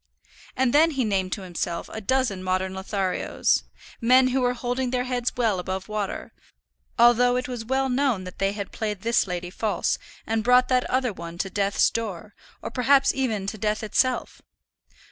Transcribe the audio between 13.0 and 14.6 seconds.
even to death itself.